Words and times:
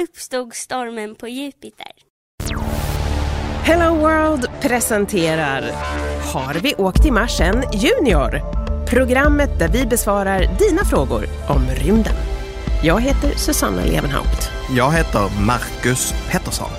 uppstod 0.00 0.54
stormen 0.54 1.14
på 1.14 1.28
Jupiter. 1.28 1.92
Hello 3.62 3.94
World 3.94 4.46
presenterar 4.60 5.62
Har 6.34 6.54
vi 6.54 6.74
åkt 6.74 7.02
till 7.02 7.12
Mars 7.12 7.40
än 7.40 7.64
Junior? 7.72 8.40
Programmet 8.90 9.58
där 9.58 9.68
vi 9.68 9.86
besvarar 9.86 10.40
dina 10.58 10.84
frågor 10.84 11.24
om 11.48 11.66
rymden. 11.66 12.14
Jag 12.84 13.00
heter 13.00 13.30
Susanna 13.36 13.84
Levenhaupt. 13.84 14.50
Jag 14.76 14.92
heter 14.92 15.46
Marcus 15.46 16.14
Pettersson. 16.30 16.70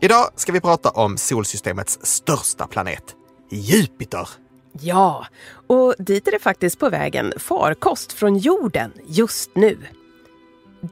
Idag 0.00 0.30
ska 0.36 0.52
vi 0.52 0.60
prata 0.60 0.90
om 0.90 1.16
solsystemets 1.16 1.98
största 2.02 2.66
planet, 2.66 3.04
Jupiter. 3.50 4.28
Ja, 4.72 5.26
och 5.66 5.94
dit 5.98 6.28
är 6.28 6.32
det 6.32 6.38
faktiskt 6.38 6.78
på 6.78 6.88
vägen 6.88 7.32
farkost 7.36 8.12
från 8.12 8.38
jorden 8.38 8.92
just 9.06 9.50
nu. 9.54 9.78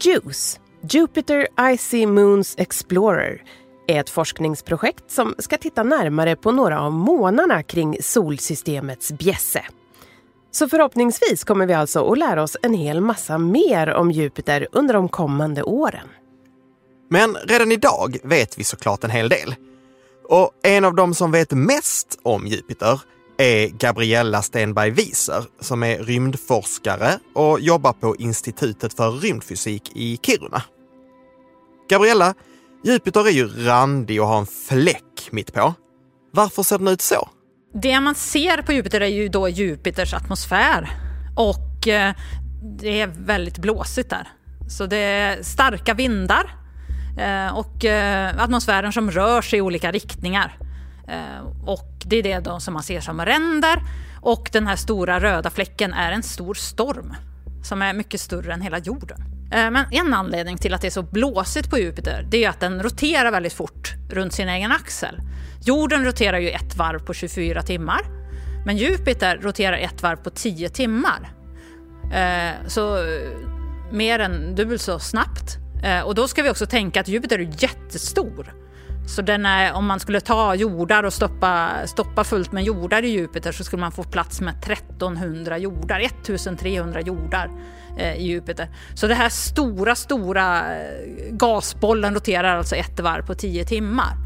JUICE, 0.01 0.61
Jupiter 0.91 1.49
Icy 1.73 2.07
Moons 2.07 2.55
Explorer, 2.59 3.43
är 3.87 4.01
ett 4.01 4.11
forskningsprojekt 4.11 5.11
som 5.11 5.35
ska 5.39 5.59
titta 5.59 5.83
närmare 5.83 6.37
på 6.37 6.53
några 6.53 6.81
av 6.81 6.93
månarna 6.93 7.63
kring 7.63 7.97
solsystemets 8.03 9.13
bjässe. 9.13 9.65
Så 10.51 10.69
förhoppningsvis 10.69 11.45
kommer 11.45 11.67
vi 11.67 11.75
alltså 11.75 12.13
att 12.13 12.19
lära 12.19 12.43
oss 12.43 12.57
en 12.63 12.75
hel 12.75 13.01
massa 13.01 13.39
mer 13.39 13.95
om 13.95 14.11
Jupiter 14.11 14.69
under 14.73 14.95
de 14.95 15.09
kommande 15.09 15.63
åren. 15.63 16.09
Men 17.11 17.35
redan 17.35 17.73
idag 17.73 18.17
vet 18.25 18.59
vi 18.59 18.65
såklart 18.65 19.05
en 19.05 19.11
hel 19.11 19.29
del. 19.29 19.55
Och 20.29 20.51
en 20.63 20.85
av 20.85 20.95
dem 20.95 21.15
som 21.15 21.33
vet 21.33 21.51
mest 21.51 22.19
om 22.23 22.47
Jupiter 22.47 23.01
är 23.39 23.69
Gabriella 23.69 24.43
Stenberg 24.43 24.91
Wieser 24.91 25.45
som 25.61 25.83
är 25.83 25.99
rymdforskare 25.99 27.19
och 27.35 27.61
jobbar 27.61 27.93
på 27.93 28.17
Institutet 28.17 28.95
för 28.95 29.11
rymdfysik 29.11 29.93
i 29.95 30.19
Kiruna. 30.23 30.63
Gabriella, 31.91 32.35
Jupiter 32.85 33.27
är 33.27 33.31
ju 33.31 33.49
randig 33.49 34.23
och 34.23 34.29
har 34.29 34.39
en 34.39 34.47
fläck 34.47 35.29
mitt 35.31 35.53
på. 35.53 35.75
Varför 36.33 36.63
ser 36.63 36.79
den 36.79 36.89
ut 36.89 37.03
så? 37.03 37.29
Det 37.83 38.01
man 38.01 38.15
ser 38.15 38.63
på 38.63 38.73
Jupiter 38.73 39.01
är 39.01 39.07
ju 39.07 39.29
då 39.29 39.49
Jupiters 39.49 40.15
atmosfär 40.15 40.89
och 41.37 41.89
eh, 41.89 42.15
det 42.81 43.01
är 43.01 43.07
väldigt 43.07 43.59
blåsigt 43.59 44.11
där. 44.11 44.29
Så 44.69 44.87
det 44.87 44.97
är 44.97 45.43
starka 45.43 45.95
vindar 45.95 46.55
eh, 47.19 47.59
och 47.59 47.85
eh, 47.85 48.43
atmosfären 48.43 48.93
som 48.93 49.11
rör 49.11 49.43
sig 49.43 49.59
i 49.59 49.63
olika 49.63 49.93
riktningar. 49.93 50.59
Eh, 51.09 51.69
och 51.69 51.89
det 52.05 52.17
är 52.17 52.23
det 52.23 52.39
då 52.39 52.61
som 52.61 52.75
man 52.75 52.83
ser 52.83 53.01
som 53.01 53.25
ränder 53.25 53.83
och 54.21 54.49
den 54.53 54.67
här 54.67 54.77
stora 54.77 55.21
röda 55.21 55.51
fläcken 55.51 55.93
är 55.93 56.13
en 56.13 56.23
stor 56.23 56.55
storm 56.55 57.15
som 57.63 57.83
är 57.83 57.93
mycket 57.93 58.21
större 58.21 58.53
än 58.53 58.61
hela 58.61 58.79
jorden. 58.79 59.21
Eh, 59.53 59.71
men 59.71 59.85
en 59.91 60.15
anledning 60.15 60.59
till 60.59 60.75
att 60.75 60.81
det 60.81 60.89
är 60.89 60.91
så 60.91 61.03
blåsigt 61.03 61.71
på 61.71 61.79
Jupiter 61.79 62.27
det 62.31 62.45
är 62.45 62.49
att 62.49 62.61
den 62.61 62.83
roterar 62.83 63.31
väldigt 63.31 63.53
fort 63.53 63.95
runt 64.11 64.33
sin 64.33 64.49
egen 64.49 64.73
axel. 64.73 65.21
Jorden 65.65 66.05
roterar 66.05 66.39
ju 66.39 66.51
ett 66.51 66.77
varv 66.77 66.99
på 66.99 67.15
24 67.15 67.63
timmar. 67.63 68.01
Men 68.67 68.77
Jupiter 68.77 69.39
roterar 69.43 69.77
ett 69.77 70.03
varv 70.03 70.17
på 70.17 70.31
10 70.31 70.69
timmar. 70.69 71.33
Eh, 72.13 72.67
så 72.67 73.05
mer 73.93 74.19
än 74.19 74.55
dubbelt 74.55 74.83
så 74.83 74.99
snabbt. 74.99 75.59
Och 76.05 76.15
då 76.15 76.29
ska 76.29 76.43
vi 76.43 76.51
också 76.51 76.67
tänka 76.67 77.01
att 77.01 77.09
Jupiter 77.09 77.39
är 77.39 77.63
jättestor. 77.63 78.55
Så 79.09 79.23
den 79.23 79.47
är, 79.47 79.73
om 79.73 79.87
man 79.87 80.01
skulle 80.01 80.21
ta 80.21 80.55
jordar 80.55 81.03
och 81.03 81.13
stoppa, 81.13 81.71
stoppa 81.87 82.25
fullt 82.25 82.53
med 82.53 82.65
jordar 82.65 83.05
i 83.05 83.09
Jupiter 83.09 83.53
så 83.53 83.65
skulle 83.65 83.81
man 83.81 83.93
få 83.93 84.03
plats 84.03 84.41
med 84.41 84.55
1300 84.63 85.59
jordar, 85.59 86.01
1300 86.01 87.01
jordar 87.01 87.51
eh, 87.99 88.17
i 88.17 88.23
Jupiter. 88.23 88.69
Så 88.95 89.07
den 89.07 89.17
här 89.17 89.29
stora, 89.29 89.95
stora 89.95 90.59
eh, 90.59 90.93
gasbollen 91.31 92.15
roterar 92.15 92.57
alltså 92.57 92.77
ett 92.77 93.01
varv 93.01 93.27
på 93.27 93.35
10 93.35 93.65
timmar. 93.65 94.17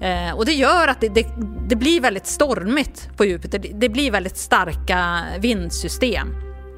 Eh, 0.00 0.36
och 0.36 0.46
det 0.46 0.52
gör 0.52 0.88
att 0.88 1.00
det, 1.00 1.08
det, 1.08 1.26
det, 1.68 1.76
blir 1.76 2.00
väldigt 2.00 2.26
stormigt 2.26 3.10
på 3.16 3.24
Jupiter. 3.24 3.58
Det, 3.58 3.70
det 3.74 3.88
blir 3.88 4.10
väldigt 4.10 4.36
starka 4.36 5.24
vindsystem. 5.38 6.28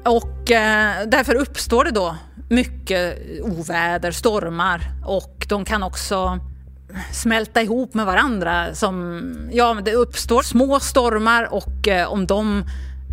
Och 0.05 0.51
eh, 0.51 1.07
därför 1.07 1.35
uppstår 1.35 1.83
det 1.83 1.91
då 1.91 2.15
mycket 2.49 3.17
oväder, 3.41 4.11
stormar 4.11 4.81
och 5.05 5.45
de 5.49 5.65
kan 5.65 5.83
också 5.83 6.39
smälta 7.11 7.61
ihop 7.61 7.93
med 7.93 8.05
varandra. 8.05 8.75
Som, 8.75 9.21
ja, 9.51 9.77
det 9.85 9.93
uppstår 9.93 10.41
små 10.41 10.79
stormar 10.79 11.53
och 11.53 11.87
eh, 11.87 12.11
om 12.11 12.27
de 12.27 12.63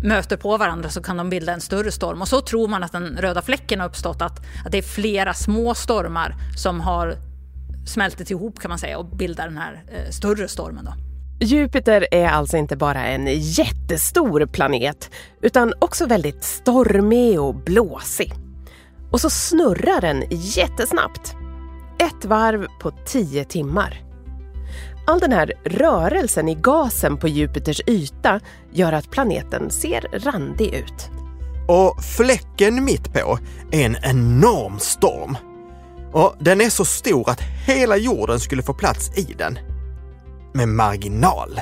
möter 0.03 0.37
på 0.37 0.57
varandra 0.57 0.89
så 0.89 1.01
kan 1.01 1.17
de 1.17 1.29
bilda 1.29 1.53
en 1.53 1.61
större 1.61 1.91
storm. 1.91 2.21
Och 2.21 2.27
så 2.27 2.41
tror 2.41 2.67
man 2.67 2.83
att 2.83 2.91
den 2.91 3.17
röda 3.17 3.41
fläcken 3.41 3.79
har 3.79 3.87
uppstått, 3.87 4.21
att, 4.21 4.39
att 4.65 4.71
det 4.71 4.77
är 4.77 4.81
flera 4.81 5.33
små 5.33 5.73
stormar 5.73 6.35
som 6.57 6.81
har 6.81 7.15
smältit 7.87 8.31
ihop 8.31 8.59
kan 8.59 8.69
man 8.69 8.79
säga 8.79 8.97
och 8.97 9.05
bildar 9.05 9.47
den 9.47 9.57
här 9.57 9.83
eh, 9.87 10.09
större 10.09 10.47
stormen. 10.47 10.85
Då. 10.85 10.93
Jupiter 11.45 12.07
är 12.11 12.27
alltså 12.27 12.57
inte 12.57 12.77
bara 12.77 13.05
en 13.05 13.27
jättestor 13.39 14.45
planet 14.45 15.11
utan 15.41 15.73
också 15.79 16.05
väldigt 16.05 16.43
stormig 16.43 17.41
och 17.41 17.55
blåsig. 17.55 18.33
Och 19.11 19.21
så 19.21 19.29
snurrar 19.29 20.01
den 20.01 20.23
jättesnabbt. 20.29 21.35
Ett 22.19 22.25
varv 22.25 22.67
på 22.79 22.91
tio 23.05 23.45
timmar. 23.45 24.01
All 25.07 25.19
den 25.19 25.31
här 25.31 25.53
rörelsen 25.63 26.49
i 26.49 26.55
gasen 26.55 27.17
på 27.17 27.27
Jupiters 27.27 27.81
yta 27.87 28.39
gör 28.71 28.93
att 28.93 29.11
planeten 29.11 29.69
ser 29.69 30.19
randig 30.23 30.73
ut. 30.73 31.09
Och 31.67 32.03
fläcken 32.03 32.83
mitt 32.83 33.13
på 33.13 33.39
är 33.71 33.85
en 33.85 33.97
enorm 34.03 34.79
storm. 34.79 35.37
Och 36.13 36.35
den 36.39 36.61
är 36.61 36.69
så 36.69 36.85
stor 36.85 37.29
att 37.29 37.41
hela 37.67 37.97
jorden 37.97 38.39
skulle 38.39 38.63
få 38.63 38.73
plats 38.73 39.17
i 39.17 39.33
den. 39.37 39.59
Med 40.53 40.67
marginal. 40.67 41.61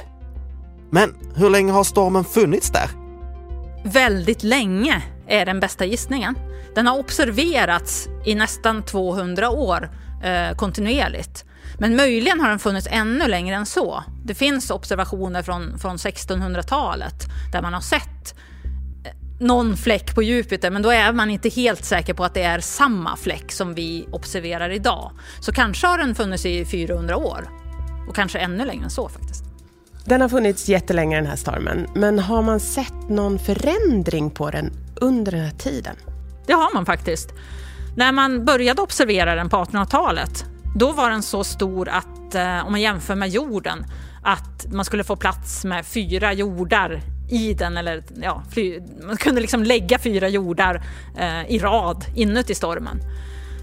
Men 0.92 1.16
hur 1.36 1.50
länge 1.50 1.72
har 1.72 1.84
stormen 1.84 2.24
funnits 2.24 2.70
där? 2.70 2.90
Väldigt 3.86 4.44
länge 4.44 5.04
är 5.28 5.46
den 5.46 5.60
bästa 5.60 5.86
gissningen. 5.86 6.38
Den 6.76 6.88
har 6.88 7.00
observerats 7.00 8.08
i 8.26 8.36
nästan 8.36 8.84
200 8.84 9.50
år 9.50 9.90
eh, 10.24 10.56
kontinuerligt. 10.56 11.46
Men 11.80 11.96
möjligen 11.96 12.40
har 12.40 12.50
den 12.50 12.60
funnits 12.60 12.88
ännu 12.92 13.28
längre 13.28 13.56
än 13.56 13.66
så. 13.66 14.04
Det 14.26 14.36
finns 14.36 14.72
observationer 14.72 15.44
från, 15.44 15.80
från 15.80 15.98
1600-talet 15.98 17.26
där 17.52 17.62
man 17.62 17.74
har 17.74 17.82
sett 17.82 18.36
någon 19.40 19.78
fläck 19.78 20.16
på 20.16 20.24
Jupiter 20.24 20.72
men 20.72 20.82
då 20.82 20.90
är 20.90 21.14
man 21.14 21.30
inte 21.30 21.50
helt 21.50 21.86
säker 21.86 22.14
på 22.14 22.24
att 22.24 22.34
det 22.34 22.44
är 22.44 22.60
samma 22.60 23.18
fläck 23.18 23.52
som 23.52 23.74
vi 23.74 24.08
observerar 24.12 24.70
idag. 24.70 25.12
Så 25.40 25.52
kanske 25.52 25.88
har 25.88 25.98
den 25.98 26.16
funnits 26.16 26.46
i 26.46 26.66
400 26.66 27.18
år 27.18 27.50
och 28.10 28.16
kanske 28.16 28.40
ännu 28.40 28.66
längre 28.66 28.84
än 28.84 28.90
så 28.90 29.10
faktiskt. 29.10 29.44
Den 30.06 30.22
har 30.22 30.30
funnits 30.30 30.70
jättelänge 30.70 31.16
den 31.16 31.26
här 31.26 31.36
stormen, 31.36 31.88
men 31.96 32.20
har 32.20 32.42
man 32.42 32.60
sett 32.60 33.10
någon 33.10 33.40
förändring 33.40 34.32
på 34.32 34.50
den 34.50 34.72
under 34.96 35.32
den 35.32 35.42
här 35.42 35.52
tiden? 35.52 35.96
Det 36.48 36.54
har 36.54 36.74
man 36.74 36.86
faktiskt. 36.86 37.30
När 37.96 38.12
man 38.12 38.46
började 38.46 38.82
observera 38.82 39.36
den 39.36 39.50
på 39.50 39.58
1800-talet, 39.58 40.46
då 40.76 40.92
var 40.92 41.10
den 41.10 41.24
så 41.24 41.44
stor 41.44 41.90
att 41.90 42.36
eh, 42.36 42.66
om 42.66 42.72
man 42.72 42.82
jämför 42.82 43.16
med 43.16 43.30
jorden, 43.30 43.86
att 44.24 44.66
man 44.74 44.86
skulle 44.86 45.04
få 45.04 45.16
plats 45.16 45.66
med 45.66 45.86
fyra 45.86 46.34
jordar 46.34 47.02
i 47.30 47.54
den. 47.54 47.78
Eller, 47.78 48.04
ja, 48.22 48.44
fly, 48.52 48.80
man 49.08 49.18
kunde 49.18 49.42
liksom 49.42 49.64
lägga 49.64 50.00
fyra 50.00 50.30
jordar 50.30 50.84
eh, 51.18 51.52
i 51.52 51.60
rad 51.60 52.06
inuti 52.16 52.56
stormen. 52.56 53.00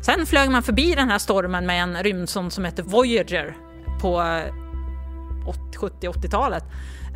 Sen 0.03 0.27
flög 0.27 0.51
man 0.51 0.63
förbi 0.63 0.95
den 0.95 1.11
här 1.11 1.19
stormen 1.19 1.67
med 1.67 1.83
en 1.83 2.03
rymdsond 2.03 2.53
som 2.53 2.65
hette 2.65 2.83
Voyager 2.83 3.57
på 4.01 4.21
eh, 4.21 4.55
70-80-talet. 5.79 6.65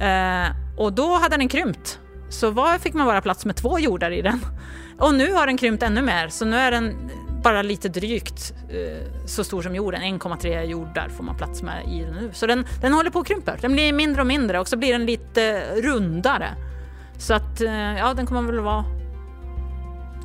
Eh, 0.01 0.57
och 0.77 0.93
då 0.93 1.19
hade 1.19 1.37
den 1.37 1.49
krympt. 1.49 1.99
Så 2.29 2.51
var 2.51 2.79
fick 2.79 2.95
man 2.95 3.07
bara 3.07 3.21
plats 3.21 3.45
med 3.45 3.57
två 3.57 3.79
jordar 3.79 4.11
i 4.11 4.23
den. 4.23 4.41
Och 4.99 5.15
nu 5.15 5.33
har 5.33 5.47
den 5.47 5.57
krympt 5.57 5.83
ännu 5.83 6.03
mer, 6.03 6.29
så 6.29 6.45
nu 6.45 6.57
är 6.57 6.71
den 6.71 7.11
bara 7.43 7.63
lite 7.63 7.89
drygt 7.89 8.55
eh, 8.69 9.27
så 9.27 9.45
stor 9.45 9.63
som 9.63 9.75
jorden. 9.75 10.03
1,3 10.03 10.65
jordar 10.65 11.09
får 11.09 11.25
man 11.25 11.37
plats 11.37 11.63
med 11.63 11.85
i 11.89 12.01
den 12.01 12.15
nu. 12.15 12.31
Så 12.33 12.47
den, 12.47 12.67
den 12.81 12.93
håller 12.93 13.11
på 13.11 13.19
att 13.19 13.27
krympa. 13.27 13.57
Den 13.61 13.73
blir 13.73 13.93
mindre 13.93 14.21
och 14.21 14.27
mindre 14.27 14.61
och 14.61 14.69
så 14.69 14.77
blir 14.77 14.93
den 14.93 15.07
lite 15.07 15.65
rundare. 15.83 16.55
Så 17.19 17.35
att 17.35 17.61
eh, 17.61 17.99
ja, 17.99 18.15
den 18.15 18.27
kommer 18.27 18.43
väl 18.53 18.61
vara 18.61 18.85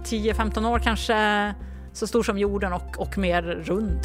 10-15 0.05 0.67
år 0.67 0.79
kanske 0.79 1.53
så 1.93 2.07
stor 2.07 2.23
som 2.23 2.37
jorden 2.37 2.73
och, 2.73 2.97
och 2.97 3.17
mer 3.17 3.41
rund. 3.41 3.99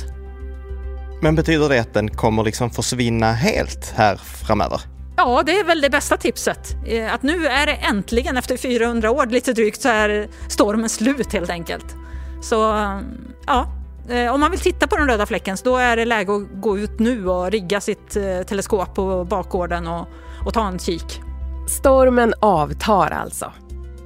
Men 1.22 1.34
betyder 1.34 1.68
det 1.68 1.80
att 1.80 1.94
den 1.94 2.10
kommer 2.10 2.44
liksom 2.44 2.70
försvinna 2.70 3.32
helt 3.32 3.92
här 3.96 4.16
framöver? 4.16 4.80
Ja, 5.16 5.42
det 5.46 5.58
är 5.58 5.64
väl 5.64 5.80
det 5.80 5.90
bästa 5.90 6.16
tipset. 6.16 6.76
Eh, 6.86 7.14
att 7.14 7.22
nu 7.22 7.46
är 7.46 7.66
det 7.66 7.72
äntligen 7.72 8.36
efter 8.36 8.56
400 8.56 9.10
år 9.10 9.26
lite 9.26 9.52
drygt 9.52 9.82
så 9.82 9.88
är 9.88 10.28
stormen 10.48 10.88
slut 10.88 11.32
helt 11.32 11.50
enkelt. 11.50 11.86
Så 12.42 12.54
ja, 13.46 13.66
eh, 14.08 14.34
om 14.34 14.40
man 14.40 14.50
vill 14.50 14.60
titta 14.60 14.86
på 14.86 14.96
den 14.96 15.08
röda 15.08 15.26
fläcken 15.26 15.56
så 15.56 15.64
då 15.64 15.76
är 15.76 15.96
det 15.96 16.04
läge 16.04 16.36
att 16.36 16.62
gå 16.62 16.78
ut 16.78 16.98
nu 16.98 17.28
och 17.28 17.50
rigga 17.50 17.80
sitt 17.80 18.16
eh, 18.16 18.42
teleskop 18.46 18.94
på 18.94 19.24
bakgården 19.24 19.86
och, 19.86 20.08
och 20.46 20.54
ta 20.54 20.66
en 20.66 20.78
kik. 20.78 21.20
Stormen 21.68 22.34
avtar 22.40 23.10
alltså. 23.10 23.52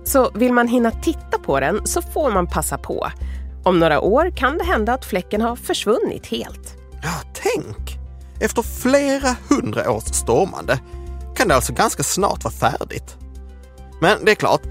Så 0.04 0.30
vill 0.34 0.52
man 0.52 0.68
hinna 0.68 0.90
titta 0.90 1.38
på 1.38 1.60
den 1.60 1.86
så 1.86 2.02
får 2.02 2.30
man 2.30 2.46
passa 2.46 2.78
på. 2.78 3.08
Om 3.64 3.78
några 3.78 4.00
år 4.00 4.30
kan 4.36 4.58
det 4.58 4.64
hända 4.64 4.92
att 4.92 5.04
fläcken 5.04 5.40
har 5.40 5.56
försvunnit 5.56 6.26
helt. 6.26 6.76
Ja, 7.02 7.30
tänk! 7.32 7.98
Efter 8.40 8.62
flera 8.62 9.36
hundra 9.48 9.90
års 9.90 10.04
stormande 10.04 10.78
kan 11.38 11.48
det 11.48 11.54
alltså 11.54 11.72
ganska 11.72 12.02
snart 12.02 12.44
vara 12.44 12.54
färdigt. 12.54 13.16
Men 14.00 14.24
det 14.24 14.30
är 14.30 14.34
klart, 14.34 14.62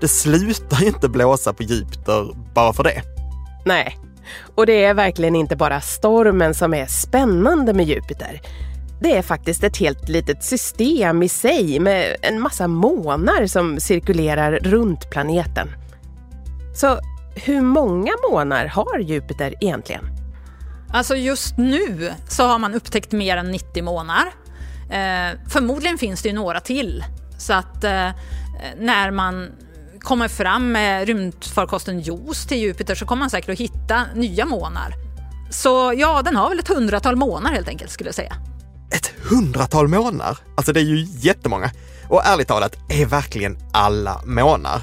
det 0.00 0.08
slutar 0.08 0.86
inte 0.86 1.08
blåsa 1.08 1.52
på 1.52 1.62
Jupiter 1.62 2.34
bara 2.54 2.72
för 2.72 2.84
det. 2.84 3.02
Nej, 3.64 3.98
och 4.54 4.66
det 4.66 4.84
är 4.84 4.94
verkligen 4.94 5.36
inte 5.36 5.56
bara 5.56 5.80
stormen 5.80 6.54
som 6.54 6.74
är 6.74 6.86
spännande 6.86 7.72
med 7.72 7.86
Jupiter. 7.86 8.40
Det 9.00 9.16
är 9.16 9.22
faktiskt 9.22 9.64
ett 9.64 9.76
helt 9.76 10.08
litet 10.08 10.44
system 10.44 11.22
i 11.22 11.28
sig 11.28 11.80
med 11.80 12.16
en 12.22 12.40
massa 12.40 12.68
månar 12.68 13.46
som 13.46 13.80
cirkulerar 13.80 14.52
runt 14.52 15.10
planeten. 15.10 15.68
Så 16.74 16.98
hur 17.34 17.60
många 17.60 18.12
månar 18.30 18.66
har 18.66 18.98
Jupiter 18.98 19.54
egentligen? 19.60 20.04
Alltså 20.92 21.16
just 21.16 21.58
nu 21.58 22.12
så 22.28 22.46
har 22.46 22.58
man 22.58 22.74
upptäckt 22.74 23.12
mer 23.12 23.36
än 23.36 23.50
90 23.50 23.84
månar. 23.84 24.32
Eh, 24.90 25.38
förmodligen 25.48 25.98
finns 25.98 26.22
det 26.22 26.28
ju 26.28 26.34
några 26.34 26.60
till. 26.60 27.04
Så 27.38 27.52
att 27.52 27.84
eh, 27.84 28.08
när 28.78 29.10
man 29.10 29.48
kommer 30.00 30.28
fram 30.28 30.72
med 30.72 31.06
rymdfarkosten 31.06 32.00
JOS 32.00 32.46
till 32.46 32.58
Jupiter 32.58 32.94
så 32.94 33.06
kommer 33.06 33.20
man 33.20 33.30
säkert 33.30 33.50
att 33.50 33.58
hitta 33.58 34.04
nya 34.14 34.46
månar. 34.46 34.94
Så 35.50 35.94
ja, 35.96 36.22
den 36.22 36.36
har 36.36 36.48
väl 36.48 36.58
ett 36.58 36.68
hundratal 36.68 37.16
månar 37.16 37.52
helt 37.52 37.68
enkelt 37.68 37.90
skulle 37.90 38.08
jag 38.08 38.14
säga. 38.14 38.36
Ett 38.90 39.12
hundratal 39.30 39.88
månar? 39.88 40.38
Alltså 40.56 40.72
det 40.72 40.80
är 40.80 40.84
ju 40.84 41.06
jättemånga. 41.08 41.70
Och 42.08 42.26
ärligt 42.26 42.48
talat, 42.48 42.76
är 42.88 43.06
verkligen 43.06 43.58
alla 43.72 44.20
månar? 44.24 44.82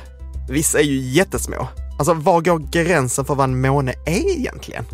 Vissa 0.49 0.79
är 0.79 0.83
ju 0.83 0.99
jättesmå. 0.99 1.67
Alltså 1.99 2.13
var 2.13 2.41
går 2.41 2.59
gränsen 2.71 3.25
för 3.25 3.35
vad 3.35 3.43
en 3.43 3.61
måne 3.61 3.93
är 4.05 4.37
egentligen? 4.37 4.85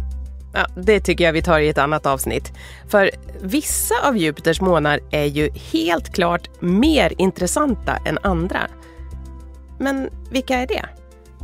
Ja, 0.54 0.68
det 0.76 1.00
tycker 1.00 1.24
jag 1.24 1.34
vi 1.34 1.42
tar 1.42 1.60
i 1.60 1.70
ett 1.70 1.78
annat 1.78 2.06
avsnitt. 2.06 2.54
För 2.88 3.12
vissa 3.42 3.96
av 4.08 4.18
Jupiters 4.18 4.62
månar 4.62 5.00
är 5.12 5.26
ju 5.26 5.50
helt 5.72 6.14
klart 6.14 6.62
mer 6.62 7.14
intressanta 7.18 7.98
än 8.06 8.18
andra. 8.22 8.68
Men 9.80 10.10
vilka 10.32 10.56
är 10.56 10.68
det? 10.68 10.86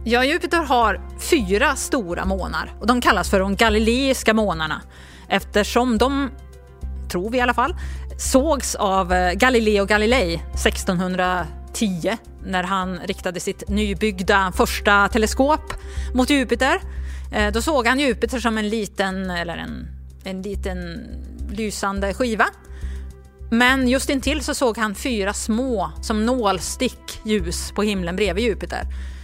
Ja, 0.04 0.24
Jupiter 0.24 0.58
har 0.58 1.02
fyra 1.20 1.76
stora 1.76 2.26
månar 2.26 2.74
och 2.80 2.88
de 2.88 3.02
kallas 3.02 3.30
för 3.30 3.40
de 3.40 3.56
galileiska 3.56 4.34
månarna 4.34 4.82
eftersom 5.28 5.98
de, 5.98 6.32
tror 7.12 7.30
vi 7.30 7.38
i 7.38 7.42
alla 7.42 7.54
fall, 7.54 7.76
sågs 8.18 8.76
av 8.76 9.14
eh, 9.14 9.34
Galileo 9.34 9.86
Galilei 9.86 10.34
1610 10.54 12.18
när 12.46 12.64
han 12.64 13.00
riktade 13.00 13.40
sitt 13.40 13.70
nybyggda 13.70 14.52
första 14.56 15.10
teleskop 15.10 15.74
mot 16.14 16.30
Jupiter. 16.30 16.82
Eh, 17.32 17.52
då 17.52 17.62
såg 17.62 17.88
han 17.88 18.00
Jupiter 18.00 18.40
som 18.40 18.58
en 18.58 18.70
liten, 18.70 19.30
eller 19.30 19.58
en, 19.58 19.88
en 20.24 20.42
liten 20.42 21.08
lysande 21.52 22.14
skiva. 22.14 22.46
Men 23.52 23.88
just 23.88 24.10
intill 24.10 24.44
så 24.44 24.54
såg 24.54 24.78
han 24.78 24.96
fyra 24.96 25.34
små, 25.34 25.92
som 26.02 26.26
nålstick, 26.26 27.22
ljus 27.24 27.72
på 27.72 27.84
himlen 27.84 28.16
bredvid 28.16 28.44
Jupiter. 28.44 28.84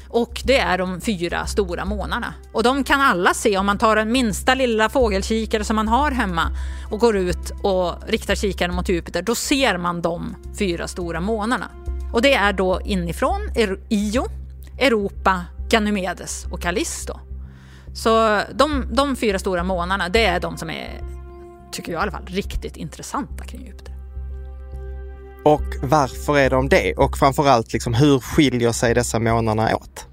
Och 0.10 0.42
det 0.46 0.58
är 0.58 0.78
de 0.78 1.02
fyra 1.02 1.46
stora 1.46 1.86
månarna. 1.86 2.34
Och 2.52 2.64
de 2.64 2.84
kan 2.84 3.02
alla 3.02 3.34
se 3.34 3.58
om 3.58 3.66
man 3.66 3.78
tar 3.78 3.96
den 3.96 4.12
minsta 4.12 4.56
lilla 4.56 4.90
fågelkikare 4.90 5.64
som 5.64 5.76
man 5.76 5.88
har 5.88 6.12
hemma 6.12 6.52
och 6.92 7.00
går 7.00 7.18
ut 7.18 7.52
och 7.62 7.94
riktar 8.08 8.36
kikaren 8.36 8.76
mot 8.76 8.90
Jupiter. 8.90 9.22
Då 9.22 9.36
ser 9.36 9.78
man 9.78 10.02
de 10.02 10.36
fyra 10.60 10.88
stora 10.88 11.22
månarna. 11.22 11.70
Och 12.14 12.22
det 12.22 12.34
är 12.34 12.54
då 12.54 12.82
inifrån 12.86 13.42
Io, 13.90 14.26
Europa, 14.80 15.46
Ganymedes 15.70 16.46
och 16.52 16.62
Callisto. 16.62 17.20
Så 17.96 18.42
de, 18.54 18.88
de 18.96 19.16
fyra 19.16 19.40
stora 19.40 19.64
månarna, 19.64 20.10
det 20.10 20.26
är 20.26 20.40
de 20.40 20.58
som 20.58 20.70
är, 20.70 21.02
tycker 21.72 21.92
jag 21.92 22.00
i 22.00 22.02
alla 22.02 22.12
fall, 22.12 22.26
riktigt 22.26 22.78
intressanta 22.78 23.44
kring 23.44 23.66
Jupiter. 23.66 23.96
Och 25.46 25.64
varför 25.82 26.38
är 26.38 26.50
de 26.50 26.70
det? 26.70 26.94
Och 26.94 27.18
framförallt, 27.18 27.74
liksom, 27.74 27.94
hur 27.94 28.20
skiljer 28.20 28.72
sig 28.72 28.94
dessa 28.94 29.20
månaderna 29.20 29.76
åt? 29.76 30.08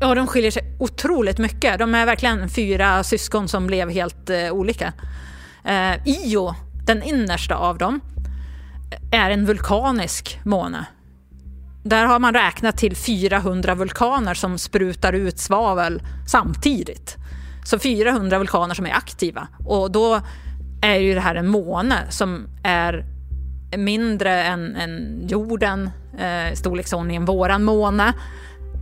Ja, 0.00 0.14
de 0.14 0.26
skiljer 0.26 0.50
sig 0.50 0.76
otroligt 0.78 1.38
mycket. 1.38 1.78
De 1.78 1.94
är 1.94 2.06
verkligen 2.06 2.48
fyra 2.48 3.04
syskon 3.04 3.48
som 3.48 3.66
blev 3.66 3.90
helt 3.90 4.30
eh, 4.30 4.50
olika. 4.52 4.92
Eh, 5.64 6.08
Io, 6.08 6.54
den 6.86 7.02
innersta 7.02 7.54
av 7.54 7.78
dem, 7.78 8.00
är 9.12 9.30
en 9.30 9.46
vulkanisk 9.46 10.40
måne. 10.44 10.86
Där 11.82 12.04
har 12.04 12.18
man 12.18 12.34
räknat 12.34 12.76
till 12.76 12.96
400 12.96 13.74
vulkaner 13.74 14.34
som 14.34 14.58
sprutar 14.58 15.12
ut 15.12 15.38
svavel 15.38 16.02
samtidigt. 16.26 17.16
Så 17.64 17.78
400 17.78 18.38
vulkaner 18.38 18.74
som 18.74 18.86
är 18.86 18.92
aktiva. 18.92 19.48
Och 19.66 19.92
då 19.92 20.20
är 20.82 20.96
ju 20.96 21.14
det 21.14 21.20
här 21.20 21.34
en 21.34 21.48
måne 21.48 21.96
som 22.10 22.46
är 22.64 23.04
mindre 23.76 24.42
än, 24.42 24.76
än 24.76 25.24
jorden, 25.28 25.90
eh, 26.18 26.54
storleksordningen 26.54 27.24
våran 27.24 27.64
måne. 27.64 28.12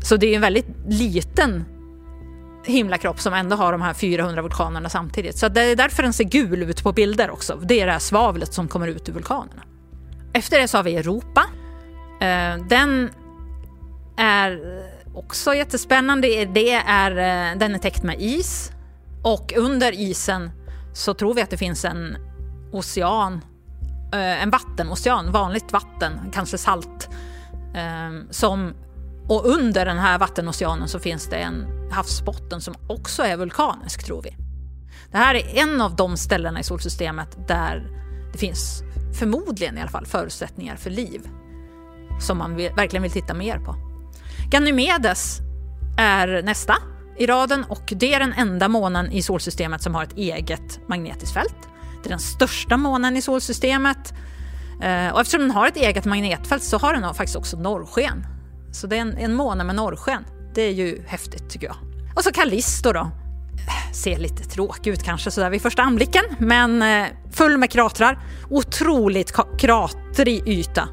Så 0.03 0.17
det 0.17 0.27
är 0.27 0.35
en 0.35 0.41
väldigt 0.41 0.69
liten 0.89 1.65
himlakropp 2.67 3.21
som 3.21 3.35
ändå 3.35 3.57
har 3.57 3.73
de 3.73 3.83
här 3.83 3.95
400 3.95 4.43
vulkanerna 4.43 4.89
samtidigt. 4.89 5.39
Så 5.39 5.49
det 5.49 5.63
är 5.63 5.77
därför 5.77 6.03
den 6.03 6.13
ser 6.13 6.25
gul 6.25 6.63
ut 6.63 6.83
på 6.83 6.93
bilder 6.93 7.31
också. 7.31 7.61
Det 7.63 7.81
är 7.81 7.87
det 7.87 7.93
här 7.93 7.99
svavlet 7.99 8.55
som 8.55 8.69
kommer 8.69 8.87
ut 8.87 9.09
ur 9.09 9.13
vulkanerna. 9.13 9.63
Efter 10.33 10.61
det 10.61 10.69
så 10.69 10.79
har 10.79 10.83
vi 10.83 10.97
Europa. 10.97 11.47
Eh, 12.21 12.65
den 12.69 13.11
är 14.17 14.61
också 15.15 15.55
jättespännande. 15.55 16.45
Det 16.45 16.73
är, 16.73 17.11
eh, 17.11 17.59
den 17.59 17.75
är 17.75 17.79
täckt 17.79 18.03
med 18.03 18.17
is 18.19 18.73
och 19.23 19.53
under 19.57 19.93
isen 19.93 20.51
så 20.93 21.15
tror 21.15 21.35
vi 21.35 21.43
att 21.43 21.51
det 21.51 21.57
finns 21.57 21.85
en 21.85 22.17
ocean 22.73 23.41
eh, 24.13 24.43
en 24.43 24.51
vattenocean, 24.51 25.33
vanligt 25.33 25.73
vatten, 25.73 26.13
kanske 26.33 26.59
salt. 26.59 27.09
Som, 28.31 28.75
och 29.29 29.47
under 29.47 29.87
den 29.87 29.99
här 29.99 30.19
vattenoceanen 30.19 30.89
så 30.89 30.99
finns 30.99 31.27
det 31.27 31.37
en 31.37 31.67
havsbotten 31.91 32.61
som 32.61 32.75
också 32.89 33.23
är 33.23 33.37
vulkanisk 33.37 34.05
tror 34.07 34.23
vi. 34.23 34.37
Det 35.11 35.17
här 35.17 35.35
är 35.35 35.59
en 35.59 35.81
av 35.81 35.97
de 35.97 36.17
ställena 36.17 36.61
i 36.61 36.63
solsystemet 36.63 37.49
där 37.49 37.91
det 38.33 38.39
finns 38.39 38.83
förmodligen 39.19 39.79
i 39.79 39.81
alla 39.81 39.91
fall 39.91 40.07
förutsättningar 40.07 40.77
för 40.77 40.91
liv 40.91 41.29
som 42.21 42.39
man 42.39 42.57
vill, 42.57 42.73
verkligen 42.73 43.03
vill 43.03 43.13
titta 43.13 43.35
mer 43.35 43.59
på. 43.59 43.75
Ganymedes 44.51 45.39
är 45.99 46.43
nästa 46.43 46.77
i 47.19 47.27
raden 47.27 47.65
och 47.65 47.93
det 47.97 48.15
är 48.15 48.21
den 48.21 48.33
enda 48.33 48.69
månen 48.69 49.13
i 49.13 49.23
solsystemet 49.23 49.83
som 49.83 49.95
har 49.95 50.05
ett 50.05 50.17
eget 50.17 50.89
magnetiskt 50.89 51.35
fält. 51.35 51.57
Det 52.03 52.09
är 52.09 52.11
den 52.11 52.19
största 52.19 52.77
månen 52.77 53.17
i 53.17 53.23
solsystemet. 53.23 54.15
Eh, 54.83 55.09
och 55.09 55.21
eftersom 55.21 55.41
den 55.41 55.51
har 55.51 55.67
ett 55.67 55.77
eget 55.77 56.05
magnetfält 56.05 56.63
så 56.63 56.79
har 56.79 56.95
den 56.95 57.15
faktiskt 57.15 57.37
också 57.37 57.57
norrsken. 57.57 58.27
Så 58.73 58.87
det 58.87 58.97
är 58.97 59.01
en, 59.01 59.17
en 59.19 59.35
måne 59.35 59.65
med 59.65 59.77
norrsken. 59.77 60.25
Det 60.55 60.63
är 60.63 60.73
ju 60.73 61.03
häftigt 61.07 61.51
tycker 61.51 61.67
jag. 61.67 61.77
Och 62.17 62.25
så 62.25 62.33
Callisto 62.33 62.93
då. 62.93 63.11
Ser 63.93 64.19
lite 64.19 64.45
tråkig 64.45 64.91
ut 64.91 65.03
kanske 65.03 65.31
sådär 65.31 65.51
vid 65.51 65.63
första 65.63 65.83
anblicken, 65.83 66.25
men 66.39 66.83
eh, 66.83 67.07
full 67.33 67.59
med 67.59 67.71
kratrar. 67.71 68.19
Otroligt 68.51 69.33
kratrig 69.59 70.49
yta. 70.49 70.89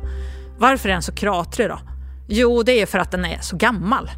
Varför 0.57 0.89
är 0.89 0.93
den 0.93 1.01
så 1.01 1.11
kratrig 1.11 1.69
då? 1.69 1.79
Jo, 2.27 2.63
det 2.63 2.81
är 2.81 2.85
för 2.85 2.99
att 2.99 3.11
den 3.11 3.25
är 3.25 3.39
så 3.41 3.55
gammal. 3.55 4.11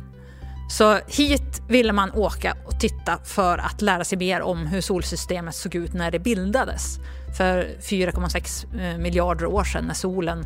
Så 0.69 1.00
hit 1.08 1.62
ville 1.67 1.93
man 1.93 2.12
åka 2.12 2.58
och 2.65 2.79
titta 2.79 3.17
för 3.25 3.58
att 3.58 3.81
lära 3.81 4.03
sig 4.03 4.17
mer 4.17 4.41
om 4.41 4.67
hur 4.67 4.81
solsystemet 4.81 5.55
såg 5.55 5.75
ut 5.75 5.93
när 5.93 6.12
det 6.12 6.19
bildades. 6.19 7.00
För 7.38 7.67
4,6 7.81 8.81
eh, 8.81 8.98
miljarder 8.98 9.46
år 9.46 9.63
sedan 9.63 9.86
när 9.86 9.93
solen 9.93 10.46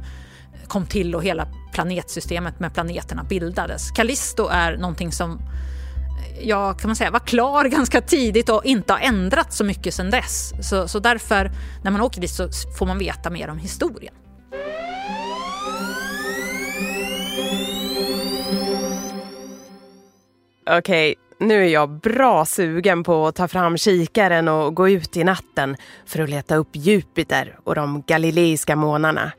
kom 0.68 0.86
till 0.86 1.16
och 1.16 1.24
hela 1.24 1.48
planetsystemet 1.74 2.60
med 2.60 2.74
planeterna 2.74 3.24
bildades. 3.24 3.92
Callisto 3.92 4.48
är 4.48 4.78
någonting 4.78 5.12
som 5.12 5.32
eh, 5.32 6.48
ja, 6.48 6.74
kan 6.74 6.90
man 6.90 6.96
säga, 6.96 7.12
var 7.12 7.20
klar 7.20 7.66
ganska 7.70 8.02
tidigt 8.02 8.50
och 8.50 8.66
inte 8.66 8.94
har 8.94 9.00
ändrats 9.00 9.58
så 9.58 9.64
mycket 9.64 9.94
sedan 9.94 10.10
dess. 10.10 10.54
Så, 10.62 10.88
så 10.88 11.00
därför, 11.00 11.52
när 11.84 11.92
man 11.92 12.02
åker 12.02 12.22
dit 12.22 12.32
så 12.32 12.50
får 12.78 12.86
man 12.86 12.98
veta 12.98 13.30
mer 13.30 13.50
om 13.50 13.58
historien. 13.58 14.14
Okej, 20.66 21.12
okay, 21.12 21.48
nu 21.48 21.64
är 21.64 21.68
jag 21.68 21.90
bra 21.90 22.46
sugen 22.46 23.04
på 23.04 23.28
att 23.28 23.36
ta 23.36 23.48
fram 23.48 23.78
kikaren 23.78 24.48
och 24.48 24.76
gå 24.76 24.90
ut 24.90 25.18
i 25.18 25.24
natten 25.24 25.78
för 26.06 26.20
att 26.20 26.30
leta 26.30 26.56
upp 26.56 26.70
Jupiter 26.72 27.60
och 27.64 27.76
de 27.76 28.04
galileiska 28.08 28.76
månarna. 28.76 29.32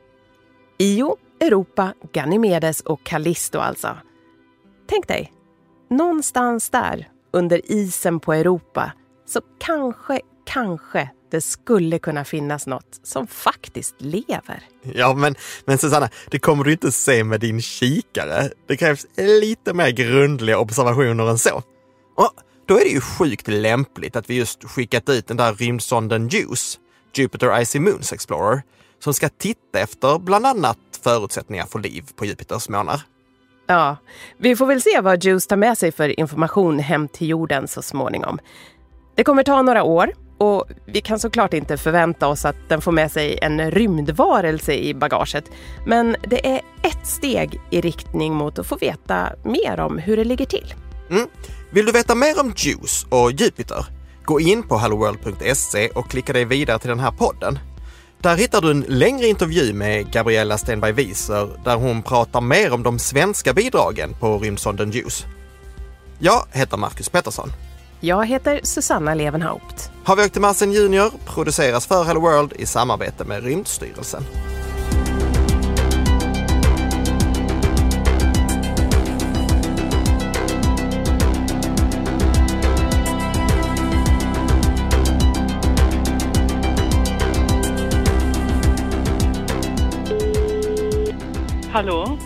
Io, 0.77 1.17
Europa, 1.39 1.93
Ganymedes 2.11 2.81
och 2.81 3.03
Callisto 3.03 3.59
alltså. 3.59 3.97
Tänk 4.87 5.07
dig, 5.07 5.31
någonstans 5.89 6.69
där 6.69 7.07
under 7.31 7.71
isen 7.71 8.19
på 8.19 8.33
Europa 8.33 8.91
så 9.25 9.41
kanske, 9.59 10.21
kanske 10.45 11.09
det 11.35 11.41
skulle 11.41 11.99
kunna 11.99 12.25
finnas 12.25 12.67
något 12.67 12.99
som 13.03 13.27
faktiskt 13.27 13.95
lever. 13.97 14.63
Ja, 14.81 15.13
men, 15.13 15.35
men 15.65 15.77
Susanna, 15.77 16.09
det 16.31 16.39
kommer 16.39 16.63
du 16.63 16.71
inte 16.71 16.91
se 16.91 17.23
med 17.23 17.39
din 17.39 17.61
kikare. 17.61 18.49
Det 18.67 18.77
krävs 18.77 19.05
lite 19.17 19.73
mer 19.73 19.89
grundliga 19.89 20.59
observationer 20.59 21.29
än 21.29 21.37
så. 21.37 21.63
Och 22.15 22.31
då 22.65 22.75
är 22.79 22.83
det 22.83 22.89
ju 22.89 23.01
sjukt 23.01 23.47
lämpligt 23.47 24.15
att 24.15 24.29
vi 24.29 24.35
just 24.35 24.63
skickat 24.63 25.09
ut 25.09 25.27
den 25.27 25.37
där 25.37 25.53
rymdsonden 25.53 26.27
JUICE, 26.27 26.77
Jupiter 27.15 27.61
Icy 27.61 27.79
Moons 27.79 28.13
Explorer, 28.13 28.61
som 29.03 29.13
ska 29.13 29.29
titta 29.29 29.79
efter 29.79 30.19
bland 30.19 30.45
annat 30.45 30.77
förutsättningar 31.03 31.65
för 31.65 31.79
liv 31.79 32.03
på 32.15 32.25
Jupiters 32.25 32.69
månar. 32.69 33.01
Ja, 33.67 33.97
vi 34.37 34.55
får 34.55 34.65
väl 34.65 34.81
se 34.81 35.01
vad 35.01 35.23
JUICE 35.23 35.49
tar 35.49 35.57
med 35.57 35.77
sig 35.77 35.91
för 35.91 36.19
information 36.19 36.79
hem 36.79 37.07
till 37.07 37.29
jorden 37.29 37.67
så 37.67 37.81
småningom. 37.81 38.39
Det 39.15 39.23
kommer 39.23 39.43
ta 39.43 39.61
några 39.61 39.83
år 39.83 40.24
och 40.37 40.65
vi 40.85 41.01
kan 41.01 41.19
såklart 41.19 41.53
inte 41.53 41.77
förvänta 41.77 42.27
oss 42.27 42.45
att 42.45 42.55
den 42.67 42.81
får 42.81 42.91
med 42.91 43.11
sig 43.11 43.39
en 43.41 43.71
rymdvarelse 43.71 44.73
i 44.73 44.93
bagaget. 44.93 45.45
Men 45.85 46.15
det 46.27 46.47
är 46.47 46.61
ett 46.83 47.07
steg 47.07 47.61
i 47.69 47.81
riktning 47.81 48.33
mot 48.33 48.59
att 48.59 48.67
få 48.67 48.77
veta 48.77 49.29
mer 49.43 49.79
om 49.79 49.97
hur 49.97 50.17
det 50.17 50.23
ligger 50.23 50.45
till. 50.45 50.73
Mm. 51.09 51.27
Vill 51.71 51.85
du 51.85 51.91
veta 51.91 52.15
mer 52.15 52.39
om 52.39 52.53
JUICE 52.57 53.05
och 53.09 53.31
Jupiter? 53.31 53.85
Gå 54.25 54.39
in 54.39 54.63
på 54.63 54.77
helloworld.se 54.77 55.89
och 55.89 56.09
klicka 56.09 56.33
dig 56.33 56.45
vidare 56.45 56.79
till 56.79 56.89
den 56.89 56.99
här 56.99 57.11
podden. 57.11 57.59
Där 58.19 58.37
hittar 58.37 58.61
du 58.61 58.71
en 58.71 58.85
längre 58.87 59.27
intervju 59.27 59.73
med 59.73 60.11
Gabriella 60.11 60.57
Stenberg 60.57 60.91
Wieser 60.91 61.49
där 61.63 61.75
hon 61.75 62.03
pratar 62.03 62.41
mer 62.41 62.73
om 62.73 62.83
de 62.83 62.99
svenska 62.99 63.53
bidragen 63.53 64.13
på 64.19 64.39
rymdsonden 64.39 64.91
JUICE. 64.91 65.25
Jag 66.19 66.45
heter 66.51 66.77
Marcus 66.77 67.09
Pettersson. 67.09 67.51
Jag 68.05 68.25
heter 68.25 68.59
Susanna 68.63 69.13
Levenhaupt. 69.13 69.91
Har 70.03 70.15
vi 70.15 70.23
åkt 70.23 70.33
till 70.33 70.41
Marsen 70.41 70.71
Junior 70.71 71.11
produceras 71.25 71.87
för 71.87 72.03
Hello 72.03 72.21
World 72.21 72.53
i 72.53 72.65
samarbete 72.65 73.23
med 73.23 73.43
Rymdstyrelsen. 73.43 74.23
Hallå? 91.71 92.17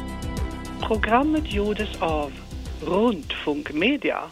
Programmet 0.81 1.53
gjordes 1.53 2.01
av 2.01 2.31
Rundfunk 2.81 3.73
Media. 3.73 4.23